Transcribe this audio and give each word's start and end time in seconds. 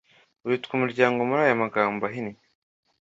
witwa 0.47 0.71
umuryango 0.77 1.19
muri 1.27 1.41
aya 1.45 1.61
magambo 1.63 2.01
ahinnye 2.09 2.41